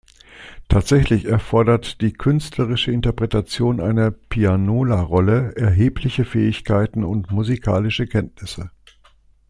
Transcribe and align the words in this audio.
Tatsächlich 0.67 1.25
erfordert 1.25 2.01
die 2.01 2.11
künstlerische 2.11 2.91
Interpretation 2.91 3.79
einer 3.79 4.09
Pianola-Rolle 4.09 5.55
erhebliche 5.55 6.25
Fähigkeiten 6.25 7.03
und 7.03 7.29
musikalische 7.29 8.07
Kenntnisse. 8.07 8.71